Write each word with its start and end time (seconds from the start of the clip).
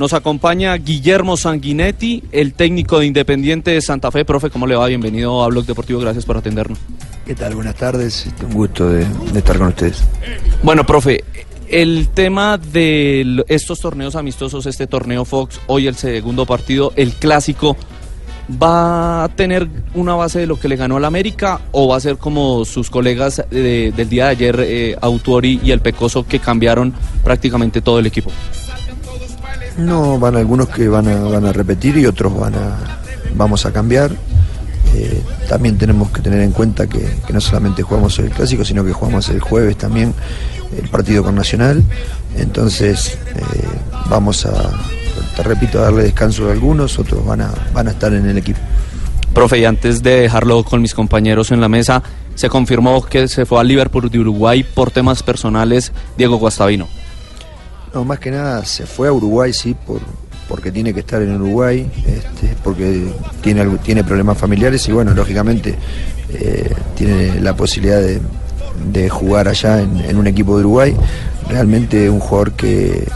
Nos 0.00 0.14
acompaña 0.14 0.74
Guillermo 0.78 1.36
Sanguinetti, 1.36 2.22
el 2.32 2.54
técnico 2.54 2.98
de 3.00 3.04
Independiente 3.04 3.72
de 3.72 3.82
Santa 3.82 4.10
Fe. 4.10 4.24
Profe, 4.24 4.48
¿cómo 4.48 4.66
le 4.66 4.74
va? 4.74 4.86
Bienvenido 4.86 5.44
a 5.44 5.48
Blog 5.48 5.66
Deportivo, 5.66 6.00
gracias 6.00 6.24
por 6.24 6.38
atendernos. 6.38 6.78
¿Qué 7.26 7.34
tal? 7.34 7.54
Buenas 7.54 7.74
tardes, 7.74 8.26
un 8.42 8.54
gusto 8.54 8.88
de, 8.88 9.04
de 9.04 9.38
estar 9.38 9.58
con 9.58 9.66
ustedes. 9.68 10.02
Bueno, 10.62 10.86
profe, 10.86 11.22
el 11.68 12.08
tema 12.14 12.56
de 12.56 13.44
estos 13.48 13.78
torneos 13.80 14.16
amistosos, 14.16 14.64
este 14.64 14.86
torneo 14.86 15.26
Fox, 15.26 15.60
hoy 15.66 15.86
el 15.86 15.96
segundo 15.96 16.46
partido, 16.46 16.94
el 16.96 17.12
clásico, 17.12 17.76
¿va 18.50 19.24
a 19.24 19.28
tener 19.28 19.68
una 19.92 20.14
base 20.14 20.38
de 20.38 20.46
lo 20.46 20.58
que 20.58 20.68
le 20.68 20.76
ganó 20.76 20.96
al 20.96 21.04
América 21.04 21.60
o 21.72 21.88
va 21.88 21.98
a 21.98 22.00
ser 22.00 22.16
como 22.16 22.64
sus 22.64 22.88
colegas 22.88 23.44
de- 23.50 23.92
del 23.94 24.08
día 24.08 24.24
de 24.24 24.30
ayer, 24.30 24.60
eh, 24.66 24.96
Autuori 25.02 25.60
y 25.62 25.72
el 25.72 25.80
Pecoso, 25.80 26.26
que 26.26 26.38
cambiaron 26.38 26.94
prácticamente 27.22 27.82
todo 27.82 27.98
el 27.98 28.06
equipo? 28.06 28.32
No, 29.80 30.18
van 30.18 30.36
algunos 30.36 30.68
que 30.68 30.88
van 30.88 31.08
a, 31.08 31.16
van 31.16 31.46
a 31.46 31.52
repetir 31.52 31.96
y 31.96 32.06
otros 32.06 32.38
van 32.38 32.54
a, 32.54 32.76
vamos 33.34 33.66
a 33.66 33.72
cambiar. 33.72 34.12
Eh, 34.94 35.22
también 35.48 35.78
tenemos 35.78 36.10
que 36.10 36.20
tener 36.20 36.40
en 36.40 36.52
cuenta 36.52 36.86
que, 36.86 37.08
no 37.32 37.40
solamente 37.40 37.82
jugamos 37.82 38.18
el 38.18 38.30
clásico, 38.30 38.64
sino 38.64 38.84
que 38.84 38.92
jugamos 38.92 39.28
el 39.28 39.40
jueves 39.40 39.76
también 39.76 40.14
el 40.76 40.88
partido 40.88 41.22
con 41.22 41.34
Nacional. 41.34 41.82
Entonces 42.36 43.18
eh, 43.34 43.42
vamos 44.08 44.46
a, 44.46 44.52
te 45.36 45.42
repito, 45.42 45.80
darle 45.80 46.04
descanso 46.04 46.48
a 46.48 46.52
algunos, 46.52 46.98
otros 46.98 47.24
van 47.24 47.42
a, 47.42 47.50
van 47.72 47.88
a 47.88 47.90
estar 47.92 48.12
en 48.12 48.26
el 48.26 48.38
equipo. 48.38 48.60
Profe, 49.32 49.60
y 49.60 49.64
antes 49.64 50.02
de 50.02 50.22
dejarlo 50.22 50.64
con 50.64 50.82
mis 50.82 50.92
compañeros 50.92 51.52
en 51.52 51.60
la 51.60 51.68
mesa, 51.68 52.02
se 52.34 52.48
confirmó 52.48 53.02
que 53.02 53.28
se 53.28 53.46
fue 53.46 53.60
al 53.60 53.68
Liverpool 53.68 54.10
de 54.10 54.18
Uruguay 54.18 54.64
por 54.64 54.90
temas 54.90 55.22
personales 55.22 55.92
Diego 56.16 56.36
Guastavino. 56.36 56.88
No, 57.94 58.04
más 58.04 58.18
que 58.20 58.30
nada 58.30 58.64
se 58.64 58.86
fue 58.86 59.08
a 59.08 59.12
Uruguay, 59.12 59.52
sí, 59.52 59.74
por, 59.86 60.00
porque 60.48 60.70
tiene 60.70 60.94
que 60.94 61.00
estar 61.00 61.20
en 61.22 61.34
Uruguay, 61.34 61.90
este, 62.06 62.54
porque 62.62 63.12
tiene, 63.42 63.66
tiene 63.78 64.04
problemas 64.04 64.38
familiares 64.38 64.86
y 64.88 64.92
bueno, 64.92 65.12
lógicamente 65.12 65.74
eh, 66.32 66.72
tiene 66.96 67.40
la 67.40 67.54
posibilidad 67.56 68.00
de, 68.00 68.20
jugar 69.10 69.48
allá 69.48 69.80
en, 69.80 70.16
un 70.16 70.26
equipo 70.26 70.54
de 70.56 70.60
Uruguay. 70.64 70.96
Realmente 71.48 72.08
un 72.08 72.20
jugador 72.20 72.52
que, 72.52 73.06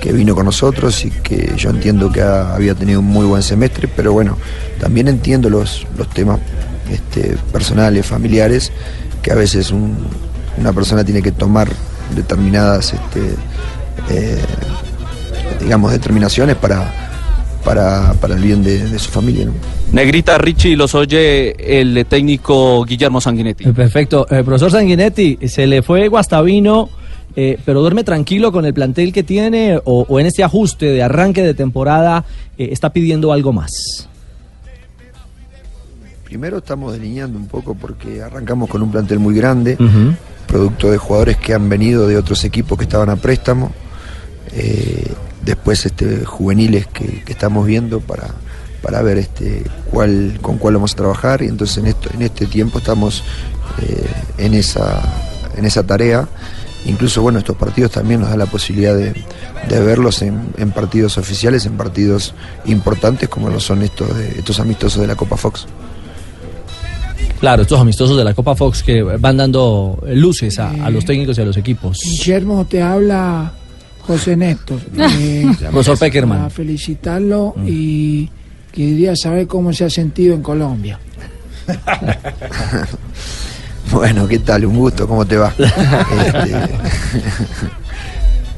que 0.00 0.12
vino 0.12 0.34
con 0.34 0.46
nosotros 0.46 1.04
y 1.04 1.10
que 1.10 1.52
yo 1.56 1.68
entiendo 1.70 2.10
que 2.10 2.22
ha- 2.22 2.54
había 2.54 2.74
tenido 2.74 3.00
un 3.00 3.06
muy 3.06 3.26
buen 3.26 3.42
semestre, 3.42 3.88
pero 3.94 4.12
bueno, 4.14 4.38
también 4.80 5.06
entiendo 5.08 5.50
los, 5.50 5.86
los 5.98 6.08
temas 6.08 6.40
este, 6.90 7.36
personales, 7.52 8.06
familiares, 8.06 8.72
que 9.22 9.32
a 9.32 9.34
veces 9.34 9.70
un- 9.70 9.98
una 10.58 10.72
persona 10.72 11.04
tiene 11.04 11.20
que 11.22 11.30
tomar 11.32 11.68
determinadas, 12.16 12.94
este, 12.94 13.20
eh, 14.10 14.38
digamos, 15.60 15.92
determinaciones 15.92 16.56
para, 16.56 16.92
para, 17.64 18.14
para 18.14 18.34
el 18.34 18.42
bien 18.42 18.62
de, 18.62 18.88
de 18.88 18.98
su 18.98 19.10
familia. 19.10 19.46
¿no? 19.46 19.52
Negrita 19.92 20.38
Richie 20.38 20.76
los 20.76 20.94
oye 20.94 21.80
el 21.80 22.06
técnico 22.06 22.84
Guillermo 22.84 23.20
Sanguinetti. 23.20 23.68
Eh, 23.68 23.72
Perfecto. 23.72 24.26
Eh, 24.30 24.42
profesor 24.42 24.70
Sanguinetti, 24.70 25.38
se 25.46 25.66
le 25.66 25.82
fue 25.82 26.08
Guastavino, 26.08 26.88
eh, 27.36 27.58
pero 27.64 27.80
duerme 27.80 28.04
tranquilo 28.04 28.52
con 28.52 28.64
el 28.64 28.74
plantel 28.74 29.12
que 29.12 29.22
tiene 29.22 29.78
o, 29.84 30.06
o 30.08 30.20
en 30.20 30.26
este 30.26 30.42
ajuste 30.44 30.86
de 30.86 31.02
arranque 31.02 31.42
de 31.42 31.54
temporada 31.54 32.24
eh, 32.58 32.68
está 32.72 32.92
pidiendo 32.92 33.32
algo 33.32 33.52
más. 33.52 34.08
Primero 36.24 36.58
estamos 36.58 36.94
delineando 36.94 37.38
un 37.38 37.46
poco 37.46 37.74
porque 37.74 38.22
arrancamos 38.22 38.70
con 38.70 38.82
un 38.82 38.90
plantel 38.90 39.18
muy 39.18 39.34
grande, 39.34 39.76
producto 40.46 40.90
de 40.90 40.96
jugadores 40.96 41.36
que 41.36 41.52
han 41.52 41.68
venido 41.68 42.06
de 42.06 42.16
otros 42.16 42.42
equipos 42.44 42.78
que 42.78 42.84
estaban 42.84 43.10
a 43.10 43.16
préstamo. 43.16 43.70
Eh, 44.54 45.12
después 45.44 45.84
este, 45.86 46.24
juveniles 46.24 46.86
que, 46.86 47.22
que 47.24 47.32
estamos 47.32 47.66
viendo 47.66 48.00
para, 48.00 48.28
para 48.82 49.00
ver 49.02 49.18
este, 49.18 49.64
cuál, 49.90 50.38
con 50.42 50.58
cuál 50.58 50.74
vamos 50.74 50.92
a 50.92 50.96
trabajar 50.96 51.42
y 51.42 51.46
entonces 51.46 51.78
en, 51.78 51.86
esto, 51.86 52.10
en 52.14 52.22
este 52.22 52.46
tiempo 52.46 52.78
estamos 52.78 53.24
eh, 53.80 54.06
en, 54.38 54.54
esa, 54.54 55.00
en 55.56 55.64
esa 55.64 55.82
tarea. 55.84 56.28
Incluso 56.84 57.22
bueno, 57.22 57.38
estos 57.38 57.56
partidos 57.56 57.92
también 57.92 58.20
nos 58.20 58.28
dan 58.30 58.40
la 58.40 58.46
posibilidad 58.46 58.94
de, 58.96 59.14
de 59.68 59.80
verlos 59.80 60.20
en, 60.22 60.48
en 60.58 60.72
partidos 60.72 61.16
oficiales, 61.16 61.64
en 61.64 61.76
partidos 61.76 62.34
importantes 62.64 63.28
como 63.28 63.48
lo 63.50 63.60
son 63.60 63.82
estos, 63.82 64.16
de- 64.16 64.30
estos 64.38 64.58
amistosos 64.60 65.00
de 65.00 65.06
la 65.06 65.14
Copa 65.14 65.36
Fox. 65.36 65.66
Claro, 67.40 67.62
estos 67.62 67.80
amistosos 67.80 68.16
de 68.16 68.24
la 68.24 68.34
Copa 68.34 68.54
Fox 68.54 68.82
que 68.84 69.02
van 69.02 69.36
dando 69.36 70.00
luces 70.08 70.58
a, 70.60 70.70
a 70.70 70.90
los 70.90 71.04
técnicos 71.04 71.36
y 71.38 71.40
a 71.40 71.44
los 71.44 71.56
equipos. 71.56 72.00
Guillermo, 72.04 72.64
te 72.68 72.82
habla 72.82 73.52
José 74.06 74.36
Néstor. 74.36 74.80
Eh, 74.98 75.46
Profesor 75.70 75.98
Peckerman. 75.98 76.38
Para 76.38 76.50
felicitarlo 76.50 77.54
y 77.66 78.28
quería 78.72 79.14
saber 79.16 79.46
cómo 79.46 79.72
se 79.72 79.84
ha 79.84 79.90
sentido 79.90 80.34
en 80.34 80.42
Colombia. 80.42 80.98
Bueno, 83.90 84.26
¿qué 84.26 84.38
tal? 84.38 84.64
Un 84.64 84.76
gusto, 84.78 85.06
¿cómo 85.06 85.26
te 85.26 85.36
va? 85.36 85.52
Este, 85.58 86.54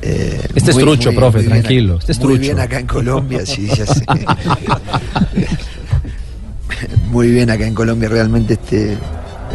eh, 0.02 0.40
Este 0.54 0.70
es 0.70 0.76
trucho, 0.76 1.12
profe, 1.12 1.38
bien 1.38 1.50
tranquilo, 1.50 1.98
este 1.98 2.12
es 2.12 2.18
muy 2.18 2.26
trucho. 2.34 2.40
bien 2.42 2.60
acá 2.60 2.78
en 2.78 2.86
Colombia, 2.86 3.44
sí, 3.44 3.66
ya 3.66 3.86
sé. 3.86 4.04
muy 7.10 7.30
bien 7.30 7.50
acá 7.50 7.66
en 7.66 7.74
Colombia, 7.74 8.08
realmente 8.08 8.54
este, 8.54 8.96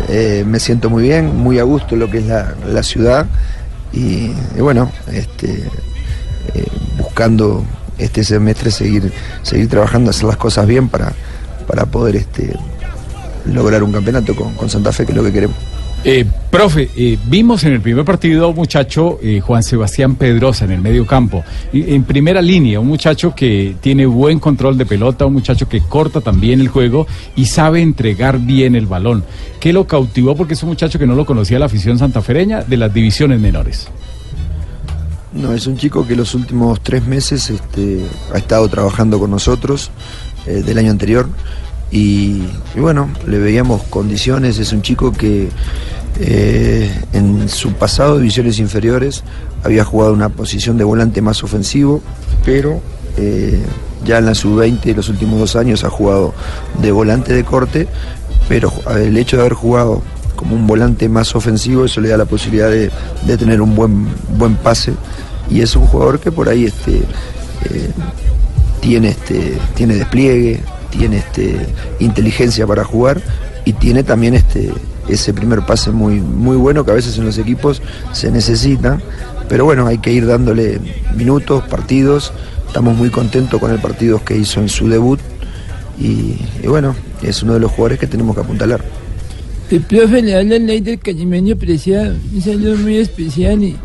eh, 0.10 0.44
me 0.46 0.60
siento 0.60 0.90
muy 0.90 1.04
bien, 1.04 1.38
muy 1.38 1.60
a 1.60 1.64
gusto 1.64 1.96
lo 1.96 2.10
que 2.10 2.18
es 2.18 2.26
la, 2.26 2.56
la 2.68 2.84
ciudad 2.84 3.28
y, 3.94 4.32
bueno, 4.60 4.92
este, 5.12 5.64
eh, 6.54 6.66
buscando 6.98 7.64
este 7.98 8.24
semestre 8.24 8.72
seguir, 8.72 9.12
seguir 9.44 9.68
trabajando, 9.70 10.12
hacer 10.12 10.26
las 10.26 10.38
cosas 10.38 10.68
bien 10.68 10.90
para, 10.90 11.14
para 11.68 11.86
poder 11.86 12.16
este, 12.16 12.56
lograr 13.46 13.84
un 13.84 13.92
campeonato 13.92 14.36
con, 14.36 14.54
con 14.54 14.70
Santa 14.70 14.92
Fe, 14.92 15.06
que 15.06 15.12
es 15.12 15.18
lo 15.18 15.24
que 15.24 15.34
queremos. 15.34 15.58
Eh, 16.06 16.26
profe, 16.50 16.90
eh, 16.96 17.20
vimos 17.26 17.66
en 17.66 17.74
el 17.74 17.82
primer 17.82 18.06
partido 18.06 18.48
un 18.48 18.56
muchacho, 18.56 19.20
eh, 19.22 19.42
Juan 19.42 19.64
Sebastián 19.64 20.16
Pedrosa, 20.16 20.64
en 20.64 20.72
el 20.72 20.82
medio 20.82 21.06
campo, 21.06 21.44
en 21.74 22.04
primera 22.04 22.42
línea, 22.42 22.80
un 22.80 22.88
muchacho 22.88 23.36
que 23.36 23.76
tiene 23.82 24.06
buen 24.06 24.40
control 24.40 24.78
de 24.78 24.86
pelota, 24.86 25.26
un 25.26 25.34
muchacho 25.34 25.68
que 25.68 25.82
corta 25.82 26.22
también 26.22 26.62
el 26.62 26.70
juego 26.70 27.06
y 27.36 27.46
sabe 27.46 27.82
entregar 27.82 28.40
bien 28.40 28.76
el 28.76 28.86
balón. 28.86 29.26
¿Qué 29.60 29.74
lo 29.74 29.88
cautivó? 29.88 30.36
Porque 30.38 30.54
es 30.54 30.64
un 30.64 30.70
muchacho 30.70 30.98
que 30.98 31.06
no 31.06 31.16
lo 31.16 31.26
conocía 31.26 31.60
la 31.60 31.66
afición 31.66 32.00
santafereña 32.00 32.64
de 32.64 32.78
las 32.78 32.94
divisiones 32.94 33.42
menores. 33.42 33.88
No, 35.34 35.54
es 35.54 35.68
un 35.68 35.78
chico 35.78 36.08
que 36.08 36.16
los 36.16 36.34
últimos 36.34 36.80
tres 36.82 37.06
meses 37.06 37.50
este, 37.50 38.00
ha 38.34 38.38
estado 38.38 38.70
trabajando 38.70 39.20
con 39.20 39.32
nosotros 39.32 39.92
del 40.46 40.78
año 40.80 40.90
anterior 40.90 41.30
y, 41.92 42.44
bueno, 42.76 43.10
le 43.26 43.40
veíamos 43.40 43.84
condiciones, 43.84 44.60
es 44.60 44.72
un 44.74 44.82
chico 44.82 45.12
que 45.12 45.50
eh, 46.20 46.92
en 47.14 47.50
su 47.50 47.74
pasado 47.74 48.16
de 48.16 48.22
divisiones 48.22 48.60
inferiores 48.60 49.24
había 49.64 49.84
jugado 49.84 50.14
una 50.14 50.30
posición 50.30 50.78
de 50.78 50.84
volante 50.84 51.22
más 51.22 51.44
ofensivo, 51.44 52.02
pero 52.46 52.82
eh, 53.18 53.60
ya 54.06 54.20
en 54.20 54.26
la 54.26 54.36
sub-20 54.36 54.96
los 54.96 55.10
últimos 55.10 55.40
dos 55.40 55.56
años 55.56 55.84
ha 55.84 55.90
jugado 55.90 56.34
de 56.82 56.92
volante 56.92 57.34
de 57.34 57.44
corte, 57.44 57.88
pero 58.48 58.72
el 58.96 59.18
hecho 59.18 59.38
de 59.38 59.42
haber 59.42 59.54
jugado 59.54 60.02
como 60.36 60.56
un 60.56 60.68
volante 60.68 61.10
más 61.10 61.36
ofensivo, 61.36 61.86
eso 61.86 62.00
le 62.00 62.10
da 62.10 62.18
la 62.18 62.26
posibilidad 62.26 62.70
de, 62.70 62.90
de 63.26 63.38
tener 63.38 63.62
un 63.62 63.76
buen, 63.76 64.08
buen 64.38 64.56
pase. 64.56 64.94
Y 65.50 65.62
es 65.62 65.76
un 65.76 65.86
jugador 65.86 66.20
que 66.20 66.32
por 66.32 66.48
ahí 66.48 66.66
este, 66.66 67.00
eh, 67.66 67.92
tiene, 68.80 69.10
este, 69.10 69.58
tiene 69.76 69.96
despliegue, 69.96 70.62
tiene 70.90 71.18
este, 71.18 71.68
inteligencia 72.00 72.66
para 72.68 72.84
jugar 72.84 73.22
y 73.66 73.74
tiene 73.74 74.04
también 74.04 74.34
este, 74.34 74.72
ese 75.08 75.34
primer 75.34 75.66
pase 75.66 75.92
muy, 75.92 76.16
muy 76.16 76.56
bueno 76.58 76.86
que 76.86 76.92
a 76.92 76.94
veces 76.94 77.18
en 77.18 77.26
los 77.26 77.38
equipos 77.38 77.82
se 78.14 78.32
necesita. 78.32 79.02
Pero 79.48 79.66
bueno, 79.66 79.88
hay 79.88 79.98
que 79.98 80.12
ir 80.12 80.26
dándole 80.26 80.80
minutos, 81.16 81.64
partidos. 81.64 82.32
Estamos 82.68 82.96
muy 82.96 83.10
contentos 83.10 83.60
con 83.60 83.72
el 83.72 83.80
partido 83.80 84.24
que 84.24 84.38
hizo 84.38 84.62
en 84.62 84.70
su 84.70 84.88
debut. 84.88 85.20
Y, 86.00 86.38
bueno, 86.66 86.96
es 87.22 87.44
uno 87.44 87.56
de 87.56 87.60
los 87.60 87.72
jugadores 87.72 88.00
que 88.00 88.08
tenemos 88.08 88.36
que 88.36 88.42
apuntalar. 88.42 88.86
El 89.70 89.82
profe 89.82 90.22
le 90.22 90.36
habla 90.36 90.58
ley 90.58 90.82
del 90.82 91.00
carimeño 91.00 91.56
preciado, 91.56 92.16
un 92.34 92.42
saludo 92.42 92.76
muy 92.78 92.98
especial 92.98 93.64
y 93.64 93.78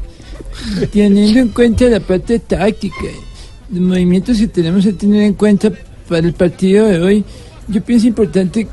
teniendo 0.92 1.40
en 1.40 1.48
cuenta 1.48 1.84
la 1.86 2.00
parte 2.00 2.38
táctica, 2.38 3.08
los 3.70 3.82
movimientos 3.82 4.38
que 4.38 4.46
tenemos 4.46 4.84
que 4.84 4.94
tener 4.94 5.22
en 5.24 5.34
cuenta 5.34 5.70
para 6.08 6.26
el 6.26 6.32
partido 6.32 6.86
de 6.86 7.00
hoy, 7.00 7.24
yo 7.68 7.82
pienso 7.82 8.06
importante 8.06 8.68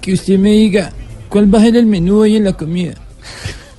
que 0.00 0.12
usted 0.12 0.38
me 0.38 0.50
diga 0.52 0.92
cuál 1.28 1.52
va 1.52 1.58
a 1.58 1.62
ser 1.62 1.76
el 1.76 1.86
menú 1.86 2.20
hoy 2.20 2.36
en 2.36 2.44
la 2.44 2.52
comida. 2.52 2.94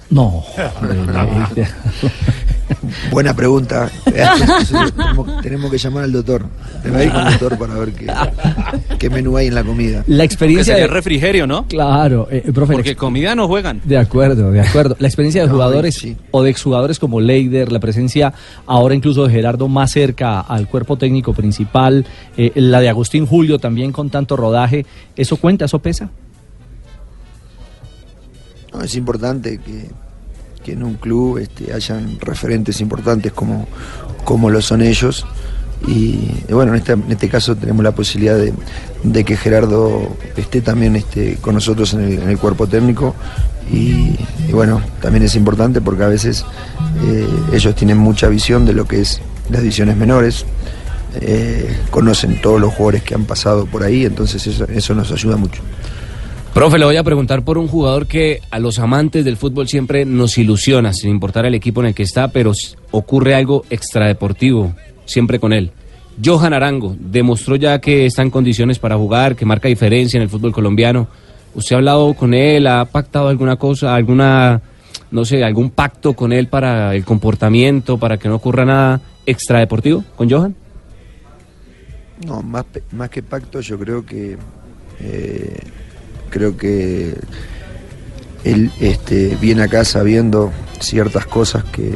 No. 0.10 0.44
Buena 3.12 3.36
pregunta. 3.36 3.90
tenemos, 4.06 5.42
tenemos 5.42 5.72
que 5.72 5.78
llamar 5.78 6.04
al 6.04 6.12
doctor. 6.12 6.46
Tenemos 6.82 7.02
que 7.02 7.06
ir 7.08 7.12
con 7.14 7.22
el 7.22 7.32
doctor 7.32 7.58
para 7.58 7.74
ver 7.76 7.94
qué, 7.94 8.08
qué 8.98 9.10
menú 9.10 9.38
hay 9.38 9.48
en 9.48 9.56
la 9.56 9.64
comida. 9.64 10.04
La 10.08 10.24
experiencia 10.24 10.76
de 10.76 10.82
de 10.82 10.88
refrigerio, 10.88 11.46
¿no? 11.46 11.66
Claro, 11.68 12.28
eh, 12.32 12.44
eh, 12.46 12.52
profe. 12.54 12.74
Porque 12.74 12.96
comida 12.96 13.36
no 13.36 13.48
juegan. 13.48 13.82
De 13.84 13.98
acuerdo, 13.98 14.52
de 14.52 14.62
acuerdo. 14.62 14.96
La 15.00 15.08
experiencia 15.08 15.42
de 15.42 15.48
No, 15.48 15.54
jugadores 15.54 15.96
sí. 15.96 16.16
o 16.32 16.44
de 16.44 16.50
exjugadores 16.50 17.00
como 17.00 17.20
Leider, 17.20 17.72
la 17.72 17.80
presencia 17.80 18.34
ahora 18.66 18.96
incluso 18.96 19.26
de 19.28 19.34
Gerardo 19.34 19.68
más 19.68 19.92
cerca 19.92 20.40
al 20.40 20.68
cuerpo 20.68 20.98
técnico 20.98 21.34
principal, 21.34 22.06
eh, 22.38 22.52
la 22.56 22.80
de 22.80 22.90
Agustín 22.90 23.26
Julio 23.26 23.60
también 23.60 23.92
con 23.92 24.10
tanto 24.10 24.38
rodaje, 24.38 24.86
¿eso 25.16 25.38
cuenta, 25.38 25.66
eso 25.66 25.80
pesa? 25.80 26.10
No, 28.74 28.82
es 28.82 28.96
importante 28.96 29.58
que, 29.60 29.88
en 30.72 30.84
un 30.84 30.96
club 30.96 31.38
este, 31.38 31.74
hayan 31.74 32.20
referentes 32.20 32.82
importantes 32.82 33.32
como, 33.32 33.68
como 34.24 34.50
lo 34.50 34.62
son 34.62 34.82
ellos. 34.82 35.26
Y, 35.88 36.44
bueno, 36.50 36.74
en 36.74 36.80
este, 36.80 36.92
en 36.94 37.10
este 37.10 37.30
caso 37.30 37.56
tenemos 37.56 37.84
la 37.84 37.92
posibilidad 37.92 38.38
de, 38.38 38.54
de 39.04 39.24
que 39.24 39.38
Gerardo 39.38 40.18
esté 40.36 40.62
también 40.62 40.96
este, 40.98 41.36
con 41.36 41.56
nosotros 41.56 41.94
en 41.94 42.30
el, 42.30 42.38
cuerpo 42.38 42.68
técnico. 42.68 43.16
Y, 43.72 44.16
y 44.48 44.52
bueno, 44.52 44.82
también 45.02 45.24
es 45.24 45.36
importante 45.36 45.80
porque 45.80 46.04
a 46.04 46.08
veces 46.08 46.44
eh, 47.04 47.28
ellos 47.54 47.76
tienen 47.76 47.98
mucha 47.98 48.28
visión 48.28 48.66
de 48.66 48.74
lo 48.74 48.86
que 48.86 49.02
es 49.02 49.22
las 49.50 49.62
divisiones 49.62 49.96
menores. 49.96 50.46
eh, 51.22 51.76
conocen 51.90 52.40
todos 52.42 52.60
los 52.62 52.74
jugadores 52.74 53.04
que 53.04 53.16
han 53.16 53.26
pasado 53.26 53.66
por 53.66 53.84
ahí, 53.84 54.06
entonces 54.06 54.46
eso, 54.46 54.66
eso 54.66 54.94
nos 54.94 55.12
ayuda 55.12 55.38
mucho. 55.38 55.62
Profe, 56.54 56.80
le 56.80 56.86
voy 56.86 56.98
a 56.98 57.04
preguntar 57.04 57.44
por 57.44 57.58
un 57.58 57.68
jugador 57.68 58.08
que 58.08 58.42
a 58.50 58.60
los 58.60 58.80
amantes 58.80 59.24
del 59.24 59.38
fútbol 59.38 59.68
siempre 59.68 60.04
nos 60.04 60.38
ilusiona, 60.38 60.94
sin 60.94 61.12
importar 61.12 61.46
el 61.46 61.54
equipo 61.54 61.82
en 61.82 61.88
el 61.88 61.96
que 61.96 62.04
está, 62.04 62.30
pero 62.30 62.54
ocurre 62.92 63.36
algo 63.36 63.64
extradeportivo, 63.70 64.74
siempre 65.06 65.40
con 65.40 65.54
él. 65.54 65.72
Johan 66.24 66.54
Arango 66.54 66.96
demostró 67.00 67.56
ya 67.56 67.80
que 67.80 68.06
está 68.06 68.24
en 68.24 68.32
condiciones 68.32 68.80
para 68.80 68.98
jugar, 68.98 69.36
que 69.36 69.46
marca 69.46 69.70
diferencia 69.70 70.18
en 70.18 70.24
el 70.24 70.30
fútbol 70.30 70.52
colombiano. 70.52 71.08
¿Usted 71.54 71.76
ha 71.76 71.80
hablado 71.80 72.14
con 72.14 72.34
él, 72.34 72.68
ha 72.68 72.84
pactado 72.86 73.30
alguna 73.30 73.56
cosa, 73.56 73.96
alguna, 73.96 74.62
no 75.12 75.26
sé, 75.26 75.44
algún 75.44 75.70
pacto 75.70 76.14
con 76.14 76.34
él 76.34 76.48
para 76.48 76.96
el 76.96 77.06
comportamiento, 77.06 77.98
para 77.98 78.18
que 78.18 78.28
no 78.28 78.36
ocurra 78.36 78.66
nada 78.66 79.02
extradeportivo 79.26 80.04
con 80.16 80.30
Johan? 80.30 80.56
No, 82.26 82.42
más, 82.42 82.66
más 82.92 83.10
que 83.10 83.24
pacto, 83.24 83.62
yo 83.62 83.80
creo 83.80 84.06
que 84.06 84.36
eh, 85.00 85.60
creo 86.30 86.58
que 86.58 87.16
él 88.44 88.72
este, 88.80 89.38
viene 89.42 89.64
acá 89.64 89.84
sabiendo 89.86 90.52
ciertas 90.80 91.26
cosas 91.26 91.64
que, 91.66 91.96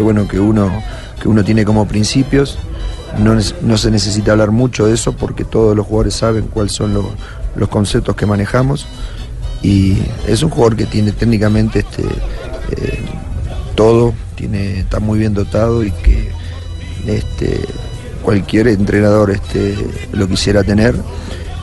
bueno 0.00 0.28
que 0.28 0.38
uno 0.38 0.70
que 1.20 1.28
uno 1.28 1.44
tiene 1.44 1.64
como 1.64 1.86
principios. 1.86 2.58
No, 3.18 3.36
no 3.62 3.76
se 3.76 3.90
necesita 3.90 4.32
hablar 4.32 4.52
mucho 4.52 4.86
de 4.86 4.94
eso 4.94 5.12
porque 5.16 5.44
todos 5.44 5.76
los 5.76 5.84
jugadores 5.84 6.14
saben 6.14 6.46
cuáles 6.46 6.72
son 6.72 6.94
los, 6.94 7.06
los 7.56 7.68
conceptos 7.68 8.14
que 8.14 8.24
manejamos 8.24 8.86
y 9.62 9.98
es 10.28 10.42
un 10.42 10.50
jugador 10.50 10.76
que 10.76 10.86
tiene 10.86 11.10
técnicamente 11.12 11.80
este 11.80 12.04
eh, 12.04 13.00
todo, 13.74 14.14
tiene 14.36 14.80
está 14.80 15.00
muy 15.00 15.18
bien 15.18 15.34
dotado 15.34 15.84
y 15.84 15.90
que 15.90 16.30
este, 17.06 17.60
cualquier 18.22 18.68
entrenador 18.68 19.30
este, 19.30 19.74
lo 20.12 20.28
quisiera 20.28 20.62
tener. 20.62 20.94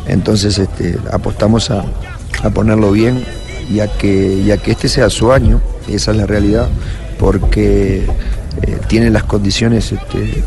Entonces 0.07 0.57
este, 0.57 0.98
apostamos 1.12 1.69
a, 1.71 1.86
ponerlo 2.54 2.92
bien 2.92 3.24
y 3.69 3.80
a, 3.80 3.88
que, 3.88 4.57
que 4.63 4.71
este 4.71 4.88
sea 4.88 5.09
su 5.09 5.31
año, 5.31 5.62
esa 5.88 6.12
es 6.12 6.18
la 6.18 6.25
realidad, 6.25 6.69
porque 7.19 8.06
eh, 8.62 8.77
tiene 8.88 9.09
las 9.09 9.24
condiciones 9.24 9.92
este, 9.92 10.44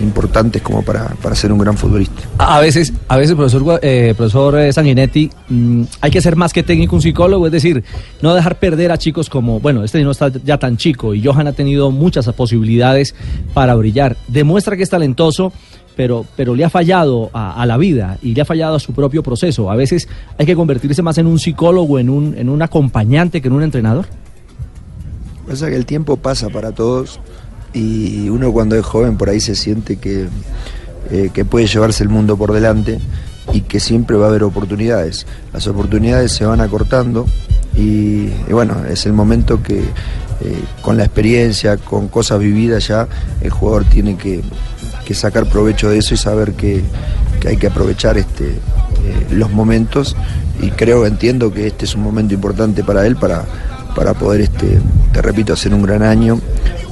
importantes 0.00 0.62
como 0.62 0.82
para, 0.82 1.14
ser 1.34 1.52
un 1.52 1.58
gran 1.58 1.76
futbolista. 1.76 2.22
A 2.38 2.60
veces, 2.60 2.92
a 3.08 3.16
veces 3.16 3.34
profesor, 3.34 3.80
eh, 3.82 4.14
eh, 4.16 5.30
mm, 5.48 5.82
hay 6.00 6.10
que 6.10 6.20
ser 6.20 6.36
más 6.36 6.52
que 6.52 6.62
técnico 6.62 6.96
un 6.96 7.02
psicólogo, 7.02 7.46
es 7.46 7.52
decir, 7.52 7.84
no 8.22 8.34
dejar 8.34 8.58
perder 8.58 8.92
a 8.92 8.98
chicos 8.98 9.28
como, 9.28 9.60
bueno, 9.60 9.84
este 9.84 10.02
no 10.02 10.10
está 10.10 10.30
ya 10.44 10.58
tan 10.58 10.76
chico 10.76 11.14
y 11.14 11.24
Johan 11.24 11.46
ha 11.46 11.52
tenido 11.52 11.90
muchas 11.90 12.26
posibilidades 12.32 13.14
para 13.54 13.74
brillar. 13.74 14.16
Demuestra 14.28 14.76
que 14.76 14.82
es 14.82 14.90
talentoso, 14.90 15.52
pero, 15.96 16.26
pero 16.36 16.54
le 16.54 16.64
ha 16.64 16.70
fallado 16.70 17.30
a, 17.32 17.64
la 17.66 17.78
vida 17.78 18.18
y 18.22 18.34
le 18.34 18.42
ha 18.42 18.44
fallado 18.44 18.76
a 18.76 18.78
su 18.80 18.92
propio 18.92 19.22
proceso. 19.22 19.70
A 19.70 19.76
veces 19.76 20.08
hay 20.38 20.44
que 20.44 20.54
convertirse 20.54 21.02
más 21.02 21.16
en 21.18 21.26
un 21.26 21.38
psicólogo, 21.38 21.98
en 21.98 22.10
un, 22.10 22.36
en 22.36 22.50
un 22.50 22.60
acompañante 22.62 23.40
que 23.40 23.48
en 23.48 23.54
un 23.54 23.62
entrenador. 23.62 24.06
Pasa 25.48 25.70
que 25.70 25.76
el 25.76 25.86
tiempo 25.86 26.18
pasa 26.18 26.50
para 26.50 26.72
todos 26.72 27.18
y 27.72 28.28
uno 28.28 28.52
cuando 28.52 28.76
es 28.76 28.84
joven 28.84 29.16
por 29.16 29.30
ahí 29.30 29.40
se 29.40 29.54
siente 29.54 29.96
que, 29.96 30.26
eh, 31.10 31.30
que 31.32 31.44
puede 31.44 31.66
llevarse 31.66 32.02
el 32.02 32.10
mundo 32.10 32.36
por 32.36 32.52
delante 32.52 33.00
y 33.52 33.62
que 33.62 33.80
siempre 33.80 34.16
va 34.16 34.26
a 34.26 34.28
haber 34.28 34.42
oportunidades. 34.42 35.26
Las 35.52 35.66
oportunidades 35.66 36.32
se 36.32 36.44
van 36.44 36.60
acortando 36.60 37.26
y 37.74 38.28
bueno, 38.50 38.84
es 38.88 39.06
el 39.06 39.12
momento 39.12 39.62
que 39.62 39.82
eh, 40.40 40.62
con 40.82 40.96
la 40.96 41.04
experiencia, 41.04 41.76
con 41.76 42.08
cosas 42.08 42.38
vividas 42.38 42.88
ya, 42.88 43.08
el 43.40 43.50
jugador 43.50 43.84
tiene 43.84 44.16
que, 44.16 44.42
que 45.04 45.14
sacar 45.14 45.46
provecho 45.46 45.88
de 45.88 45.98
eso 45.98 46.14
y 46.14 46.16
saber 46.16 46.52
que, 46.52 46.82
que 47.40 47.48
hay 47.48 47.56
que 47.56 47.68
aprovechar 47.68 48.18
este, 48.18 48.48
eh, 48.48 49.26
los 49.30 49.50
momentos 49.50 50.16
y 50.60 50.70
creo, 50.70 51.06
entiendo 51.06 51.52
que 51.52 51.66
este 51.66 51.84
es 51.84 51.94
un 51.94 52.02
momento 52.02 52.34
importante 52.34 52.82
para 52.82 53.06
él 53.06 53.16
para, 53.16 53.44
para 53.94 54.14
poder, 54.14 54.42
este, 54.42 54.78
te 55.12 55.22
repito, 55.22 55.52
hacer 55.52 55.72
un 55.72 55.82
gran 55.82 56.02
año 56.02 56.40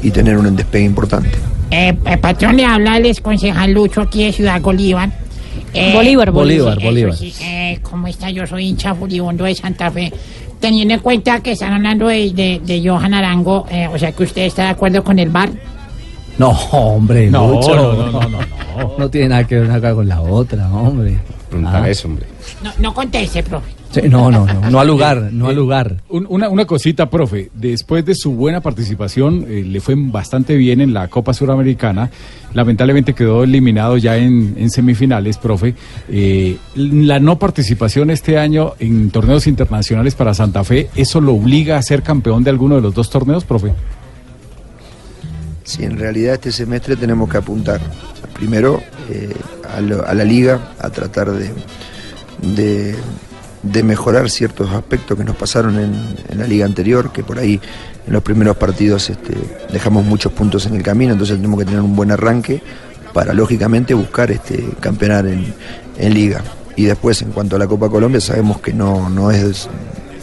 y 0.03 0.11
tener 0.11 0.37
un 0.37 0.55
despegue 0.55 0.85
importante. 0.85 1.31
Eh, 1.71 1.95
patrón, 2.21 2.57
le 2.57 2.65
habla 2.65 2.99
el 2.99 3.21
concejal 3.21 3.73
Lucho 3.73 4.03
aquí 4.03 4.25
de 4.25 4.33
Ciudad 4.33 4.61
Bolívar. 4.61 5.24
Eh, 5.73 5.93
Bolívar, 5.95 6.31
Bolívar, 6.31 6.79
Bolívar. 6.83 7.17
sí, 7.17 7.33
eh, 7.43 7.79
¿Cómo 7.83 8.07
está? 8.07 8.31
Yo 8.31 8.47
soy 8.47 8.67
hincha 8.69 8.95
furibundo 8.95 9.45
de 9.45 9.55
Santa 9.55 9.91
Fe. 9.91 10.13
Teniendo 10.61 10.95
en 10.95 11.01
cuenta 11.01 11.41
que 11.41 11.53
están 11.53 11.73
hablando 11.75 12.07
de, 12.09 12.31
de, 12.33 12.61
de 12.65 12.89
Johan 12.89 13.13
Arango, 13.13 13.67
eh, 13.71 13.87
o 13.93 13.99
sea 13.99 14.13
que 14.13 14.23
usted 14.23 14.43
está 14.43 14.63
de 14.65 14.69
acuerdo 14.71 15.03
con 15.05 15.19
el 15.19 15.29
bar. 15.31 15.51
No, 16.39 16.51
hombre, 16.73 17.31
No, 17.31 17.49
Lucho. 17.49 17.75
no, 17.77 17.93
no, 17.93 18.11
no, 18.13 18.29
no, 18.29 18.95
No 18.99 19.11
tiene 19.11 19.29
nada 19.29 19.45
que 19.47 19.57
ver 19.57 19.65
una 19.69 19.81
cosa 19.81 19.95
con 19.95 20.09
la 20.09 20.21
otra, 20.23 20.69
hombre. 20.73 21.19
Preguntar 21.51 21.83
Ah. 21.85 21.89
eso, 21.91 22.09
hombre. 22.09 22.27
No, 22.63 22.73
no 22.79 22.95
conteste, 22.95 23.43
profe. 23.43 23.71
Sí, 23.95 24.01
no, 24.09 24.29
no, 24.29 24.45
no, 24.45 24.71
no 24.71 24.81
al 24.81 24.87
lugar, 24.89 25.29
no 25.33 25.47
al 25.47 25.55
lugar. 25.55 26.03
Un- 26.09 26.27
una, 26.29 26.49
una 26.49 26.65
cosita, 26.65 27.09
profe. 27.09 27.51
Después 27.55 28.05
de 28.05 28.17
su 28.17 28.33
buena 28.33 28.61
participación, 28.61 29.47
eh, 29.49 29.63
le 29.65 29.81
fue 29.81 29.95
bastante 29.97 30.57
bien 30.57 30.81
en 30.81 30.93
la 30.93 31.07
Copa 31.07 31.33
Suramericana. 31.33 32.11
Lamentablemente 32.55 33.15
quedó 33.15 33.45
eliminado 33.45 33.97
ya 33.97 34.17
en, 34.17 34.55
en 34.59 34.71
semifinales, 34.71 35.39
profe. 35.39 35.75
Eh, 36.09 36.57
la 36.75 37.21
no 37.21 37.39
participación 37.39 38.11
este 38.11 38.37
año 38.37 38.73
en 38.81 39.11
torneos 39.11 39.47
internacionales 39.47 40.17
para 40.17 40.35
Santa 40.35 40.65
Fe, 40.65 40.89
¿eso 40.97 41.21
lo 41.21 41.35
obliga 41.35 41.77
a 41.79 41.83
ser 41.83 42.03
campeón 42.03 42.43
de 42.43 42.51
alguno 42.51 42.75
de 42.75 42.81
los 42.83 42.95
dos 42.95 43.11
torneos, 43.11 43.45
profe? 43.45 43.73
Sí, 45.63 45.85
en 45.85 45.99
realidad 45.99 46.35
este 46.35 46.53
semestre 46.53 46.97
tenemos 46.97 47.29
que 47.31 47.39
apuntar 47.39 47.81
primero 48.35 48.83
eh, 49.11 49.33
a, 49.77 49.81
lo- 49.81 50.05
a 50.07 50.13
la 50.15 50.25
liga, 50.25 50.73
a 50.81 50.91
tratar 50.91 51.31
de, 51.31 51.51
de, 52.43 52.95
de 53.65 53.83
mejorar 53.83 54.31
ciertos 54.31 54.71
aspectos 54.71 55.17
que 55.17 55.25
nos 55.25 55.37
pasaron 55.37 55.79
en, 55.79 56.39
la 56.39 56.47
liga 56.47 56.67
anterior, 56.67 57.13
que 57.13 57.25
por 57.25 57.39
ahí 57.39 57.61
en 58.07 58.13
los 58.13 58.23
primeros 58.23 58.57
partidos 58.57 59.09
este, 59.11 59.35
dejamos 59.73 60.05
muchos 60.05 60.33
puntos 60.33 60.67
en 60.67 60.75
el 60.75 60.83
camino, 60.83 61.13
entonces 61.13 61.37
tenemos 61.37 61.59
que 61.59 61.65
tener 61.65 61.81
un 61.81 61.97
buen 61.97 62.11
arranque 62.11 62.63
para 63.13 63.33
lógicamente 63.33 63.95
buscar 63.95 64.31
este, 64.31 64.63
campeonar 64.81 65.27
en, 65.27 65.55
en 65.99 66.15
liga. 66.15 66.43
Y 66.77 66.85
después 66.85 67.23
en 67.23 67.31
cuanto 67.31 67.57
a 67.57 67.59
la 67.59 67.67
Copa 67.67 67.89
Colombia 67.89 68.21
sabemos 68.21 68.61
que 68.61 68.73
no, 68.73 69.09
no 69.09 69.31
es 69.31 69.69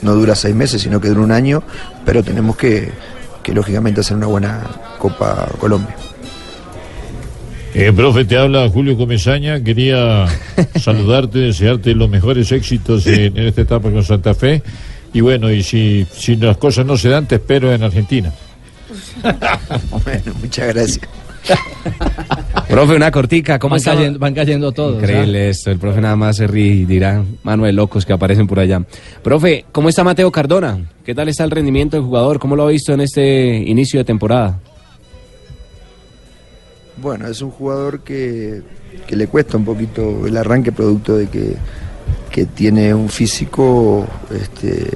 no 0.01 0.15
dura 0.15 0.35
seis 0.35 0.55
meses, 0.55 0.81
sino 0.81 0.99
que 0.99 1.09
dura 1.09 1.21
un 1.21 1.31
año, 1.31 1.63
pero 2.05 2.23
tenemos 2.23 2.55
que, 2.57 2.91
que 3.43 3.53
lógicamente 3.53 4.01
hacer 4.01 4.17
una 4.17 4.27
buena 4.27 4.61
Copa 4.97 5.47
Colombia. 5.59 5.95
Eh, 7.73 7.93
profe, 7.95 8.25
te 8.25 8.37
habla 8.37 8.67
Julio 8.69 8.97
Comesaña. 8.97 9.63
Quería 9.63 10.25
saludarte, 10.79 11.39
desearte 11.39 11.93
los 11.95 12.09
mejores 12.09 12.51
éxitos 12.51 13.07
en, 13.07 13.37
en 13.37 13.47
esta 13.47 13.61
etapa 13.61 13.89
con 13.89 14.03
Santa 14.03 14.33
Fe. 14.33 14.61
Y 15.13 15.21
bueno, 15.21 15.51
y 15.51 15.63
si, 15.63 16.05
si 16.11 16.35
las 16.35 16.57
cosas 16.57 16.85
no 16.85 16.97
se 16.97 17.09
dan, 17.09 17.27
te 17.27 17.35
espero 17.35 17.73
en 17.73 17.83
Argentina. 17.83 18.33
Bueno, 20.03 20.33
muchas 20.41 20.67
gracias. 20.73 20.99
Profe, 22.69 22.95
una 22.95 23.11
cortica, 23.11 23.57
¿cómo 23.59 23.71
Van 23.71 23.77
está? 23.77 23.93
cayendo, 23.95 24.19
van 24.19 24.33
cayendo 24.33 24.71
todos. 24.71 25.01
Increíble 25.01 25.49
esto, 25.49 25.71
el 25.71 25.79
profe 25.79 26.01
nada 26.01 26.15
más 26.15 26.37
se 26.37 26.47
ríe 26.47 26.73
y 26.73 26.85
dirá, 26.85 27.23
mano 27.43 27.65
de 27.65 27.73
locos 27.73 28.05
que 28.05 28.13
aparecen 28.13 28.47
por 28.47 28.59
allá. 28.59 28.81
Profe, 29.23 29.65
¿cómo 29.71 29.89
está 29.89 30.03
Mateo 30.03 30.31
Cardona? 30.31 30.79
¿Qué 31.05 31.13
tal 31.15 31.29
está 31.29 31.43
el 31.43 31.51
rendimiento 31.51 31.97
del 31.97 32.05
jugador? 32.05 32.39
¿Cómo 32.39 32.55
lo 32.55 32.63
ha 32.63 32.69
visto 32.69 32.93
en 32.93 33.01
este 33.01 33.57
inicio 33.57 33.99
de 33.99 34.03
temporada? 34.05 34.59
Bueno, 36.97 37.27
es 37.27 37.41
un 37.41 37.51
jugador 37.51 38.01
que, 38.01 38.61
que 39.07 39.15
le 39.15 39.27
cuesta 39.27 39.57
un 39.57 39.65
poquito 39.65 40.27
el 40.27 40.35
arranque 40.37 40.71
producto 40.71 41.15
de 41.15 41.27
que, 41.27 41.55
que 42.29 42.45
tiene 42.45 42.93
un 42.93 43.09
físico 43.09 44.05
este, 44.29 44.87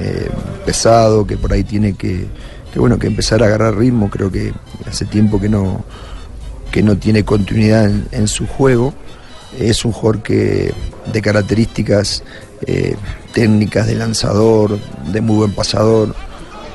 eh, 0.00 0.28
pesado, 0.64 1.26
que 1.26 1.36
por 1.36 1.52
ahí 1.52 1.62
tiene 1.62 1.94
que, 1.94 2.26
que 2.72 2.78
bueno, 2.78 2.98
que 2.98 3.06
empezar 3.06 3.42
a 3.42 3.46
agarrar 3.46 3.76
ritmo, 3.76 4.08
creo 4.10 4.30
que 4.30 4.52
hace 4.86 5.04
tiempo 5.04 5.40
que 5.40 5.48
no, 5.48 5.84
que 6.70 6.82
no 6.82 6.96
tiene 6.96 7.24
continuidad 7.24 7.90
en, 8.12 8.28
su 8.28 8.46
juego. 8.46 8.94
Es 9.58 9.84
un 9.84 9.92
jugador 9.92 10.22
que 10.22 10.72
de 11.12 11.22
características 11.22 12.24
eh, 12.66 12.96
técnicas 13.32 13.86
de 13.86 13.94
lanzador, 13.94 14.78
de 15.12 15.20
muy 15.20 15.36
buen 15.36 15.52
pasador. 15.52 16.14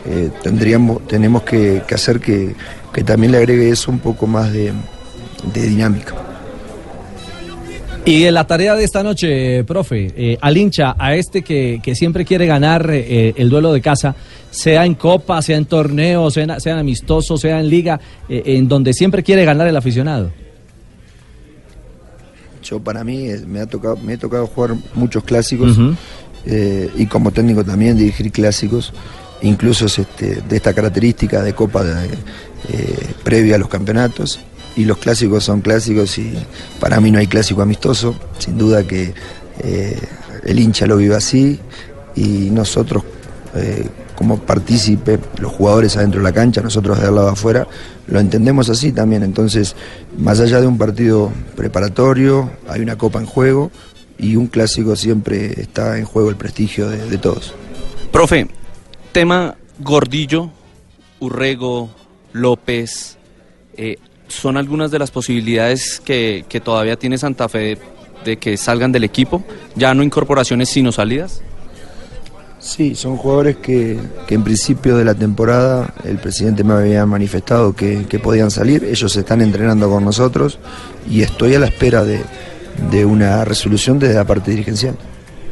eh, 0.05 0.29
tendríamos, 0.43 1.05
tenemos 1.07 1.43
que 1.43 1.83
hacer 1.93 2.19
que, 2.19 2.55
que 2.93 3.03
también 3.03 3.31
le 3.31 3.37
agregue 3.39 3.69
eso 3.69 3.91
un 3.91 3.99
poco 3.99 4.27
más 4.27 4.51
de, 4.51 4.73
de 5.53 5.61
dinámica. 5.67 6.15
Y 8.05 8.23
en 8.23 8.33
la 8.33 8.47
tarea 8.47 8.75
de 8.75 8.83
esta 8.83 9.03
noche, 9.03 9.63
profe, 9.65 10.11
eh, 10.15 10.37
al 10.41 10.57
hincha, 10.57 10.95
a 10.97 11.15
este 11.15 11.43
que, 11.43 11.79
que 11.83 11.93
siempre 11.93 12.25
quiere 12.25 12.47
ganar 12.47 12.89
eh, 12.89 13.33
el 13.37 13.49
duelo 13.49 13.71
de 13.71 13.81
casa, 13.81 14.15
sea 14.49 14.85
en 14.85 14.95
copa, 14.95 15.41
sea 15.41 15.57
en 15.57 15.65
torneo, 15.65 16.31
sea 16.31 16.43
en, 16.43 16.59
sea 16.59 16.73
en 16.73 16.79
amistoso, 16.79 17.37
sea 17.37 17.59
en 17.59 17.69
liga, 17.69 17.99
eh, 18.27 18.41
en 18.45 18.67
donde 18.67 18.93
siempre 18.93 19.21
quiere 19.21 19.45
ganar 19.45 19.67
el 19.67 19.75
aficionado. 19.75 20.31
Yo 22.63 22.79
para 22.79 23.03
mí 23.03 23.27
me 23.45 23.59
ha 23.59 23.67
tocado, 23.67 23.97
me 23.97 24.13
he 24.13 24.17
tocado 24.17 24.47
jugar 24.47 24.75
muchos 24.93 25.23
clásicos 25.23 25.77
y 26.97 27.05
como 27.05 27.31
técnico 27.31 27.63
también 27.63 27.97
dirigir 27.97 28.31
clásicos, 28.31 28.93
incluso 29.41 29.85
este, 29.85 30.41
de 30.41 30.55
esta 30.55 30.73
característica 30.73 31.41
de 31.41 31.53
copa 31.53 31.83
de, 31.83 32.09
eh, 32.67 33.13
previa 33.23 33.55
a 33.55 33.57
los 33.57 33.69
campeonatos. 33.69 34.39
Y 34.75 34.85
los 34.85 34.97
clásicos 34.97 35.43
son 35.43 35.61
clásicos 35.61 36.17
y 36.17 36.33
para 36.79 36.99
mí 37.01 37.11
no 37.11 37.19
hay 37.19 37.27
clásico 37.27 37.61
amistoso. 37.61 38.15
Sin 38.37 38.57
duda 38.57 38.85
que 38.85 39.13
eh, 39.59 39.99
el 40.45 40.59
hincha 40.59 40.85
lo 40.85 40.97
vive 40.97 41.15
así 41.15 41.59
y 42.15 42.49
nosotros 42.51 43.03
eh, 43.55 43.87
como 44.15 44.37
partícipe, 44.37 45.17
los 45.39 45.51
jugadores 45.53 45.95
adentro 45.95 46.19
de 46.19 46.25
la 46.25 46.33
cancha, 46.33 46.61
nosotros 46.61 46.99
del 46.99 47.15
lado 47.15 47.29
afuera, 47.29 47.67
lo 48.07 48.19
entendemos 48.19 48.69
así 48.69 48.91
también. 48.91 49.23
Entonces, 49.23 49.75
más 50.17 50.41
allá 50.41 50.59
de 50.59 50.67
un 50.67 50.77
partido 50.77 51.31
preparatorio, 51.55 52.51
hay 52.67 52.81
una 52.81 52.97
copa 52.97 53.19
en 53.19 53.25
juego 53.25 53.71
y 54.17 54.35
un 54.35 54.47
clásico 54.47 54.97
siempre 54.97 55.61
está 55.61 55.97
en 55.97 56.03
juego 56.03 56.29
el 56.29 56.35
prestigio 56.35 56.89
de, 56.89 56.97
de 57.09 57.17
todos. 57.17 57.53
Profe, 58.11 58.47
tema 59.13 59.55
Gordillo, 59.79 60.49
Urrego, 61.19 61.89
López, 62.33 63.17
eh, 63.75 63.97
¿son 64.27 64.57
algunas 64.57 64.91
de 64.91 64.99
las 64.99 65.11
posibilidades 65.11 66.01
que, 66.03 66.45
que 66.47 66.59
todavía 66.59 66.97
tiene 66.97 67.17
Santa 67.17 67.49
Fe 67.49 67.59
de, 67.59 67.77
de 68.25 68.37
que 68.37 68.57
salgan 68.57 68.91
del 68.91 69.03
equipo? 69.03 69.43
¿Ya 69.75 69.93
no 69.93 70.03
incorporaciones 70.03 70.69
sino 70.69 70.91
salidas? 70.91 71.41
Sí, 72.59 72.93
son 72.93 73.15
jugadores 73.15 73.55
que, 73.57 73.97
que 74.27 74.35
en 74.35 74.43
principio 74.43 74.97
de 74.97 75.05
la 75.05 75.15
temporada 75.15 75.93
el 76.03 76.17
presidente 76.17 76.65
me 76.65 76.73
había 76.73 77.05
manifestado 77.05 77.73
que, 77.73 78.05
que 78.09 78.19
podían 78.19 78.51
salir. 78.51 78.83
Ellos 78.83 79.15
están 79.15 79.41
entrenando 79.41 79.89
con 79.89 80.03
nosotros 80.03 80.59
y 81.09 81.21
estoy 81.21 81.55
a 81.55 81.59
la 81.59 81.67
espera 81.67 82.03
de, 82.03 82.21
de 82.91 83.05
una 83.05 83.45
resolución 83.45 83.97
desde 83.97 84.15
la 84.15 84.25
parte 84.25 84.51
dirigencial. 84.51 84.97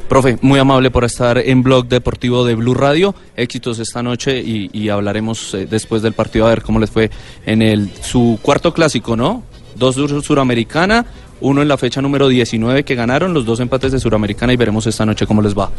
Profe, 0.07 0.37
muy 0.41 0.57
amable 0.57 0.89
por 0.89 1.03
estar 1.03 1.37
en 1.37 1.63
Blog 1.63 1.87
Deportivo 1.89 2.45
de 2.45 2.55
Blue 2.55 2.73
Radio. 2.73 3.13
Éxitos 3.35 3.79
esta 3.79 4.01
noche 4.01 4.39
y, 4.39 4.69
y 4.71 4.87
hablaremos 4.87 5.53
eh, 5.53 5.67
después 5.69 6.01
del 6.01 6.13
partido 6.13 6.45
a 6.45 6.49
ver 6.49 6.61
cómo 6.61 6.79
les 6.79 6.89
fue 6.89 7.11
en 7.45 7.61
el 7.61 7.91
su 8.01 8.39
cuarto 8.41 8.73
clásico, 8.73 9.17
¿no? 9.17 9.43
Dos 9.75 9.95
sur 9.95 10.23
Suramericana, 10.23 11.05
uno 11.41 11.61
en 11.61 11.67
la 11.67 11.77
fecha 11.77 12.01
número 12.01 12.29
19 12.29 12.85
que 12.85 12.95
ganaron, 12.95 13.33
los 13.33 13.45
dos 13.45 13.59
empates 13.59 13.91
de 13.91 13.99
Suramericana 13.99 14.53
y 14.53 14.55
veremos 14.55 14.87
esta 14.87 15.05
noche 15.05 15.27
cómo 15.27 15.41
les 15.41 15.57
va. 15.57 15.69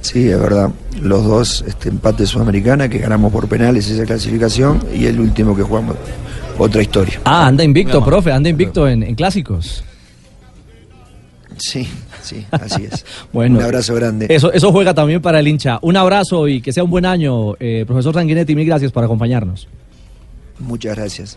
Sí, 0.00 0.28
es 0.28 0.40
verdad. 0.40 0.70
Los 1.00 1.24
dos 1.24 1.64
este, 1.66 1.90
empates 1.90 2.30
sudamericana 2.30 2.88
que 2.88 2.98
ganamos 2.98 3.32
por 3.32 3.48
penales 3.48 3.88
esa 3.88 4.04
clasificación 4.04 4.82
y 4.94 5.06
el 5.06 5.18
último 5.20 5.56
que 5.56 5.62
jugamos, 5.62 5.96
otra 6.58 6.82
historia. 6.82 7.20
Ah, 7.24 7.46
anda 7.46 7.64
invicto, 7.64 8.04
profe, 8.04 8.32
anda 8.32 8.48
invicto 8.48 8.88
en, 8.88 9.02
en 9.02 9.14
clásicos. 9.14 9.82
Sí, 11.58 11.88
sí, 12.22 12.44
así 12.50 12.84
es. 12.84 13.04
Bueno, 13.32 13.58
un 13.58 13.64
abrazo 13.64 13.94
grande. 13.94 14.26
Eso, 14.28 14.52
eso 14.52 14.70
juega 14.72 14.94
también 14.94 15.20
para 15.20 15.40
el 15.40 15.48
hincha. 15.48 15.78
Un 15.82 15.96
abrazo 15.96 16.46
y 16.48 16.60
que 16.60 16.72
sea 16.72 16.84
un 16.84 16.90
buen 16.90 17.04
año, 17.06 17.54
eh, 17.58 17.84
profesor 17.86 18.14
Sanguinetti. 18.14 18.54
Mil 18.54 18.66
gracias 18.66 18.92
por 18.92 19.04
acompañarnos. 19.04 19.68
Muchas 20.58 20.96
gracias. 20.96 21.36